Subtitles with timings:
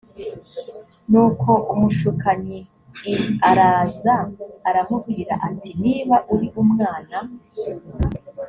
[1.09, 2.59] nuko umushukanyi
[3.11, 3.15] l
[3.49, 4.15] araza
[4.69, 7.17] aramubwira ati niba uri umwana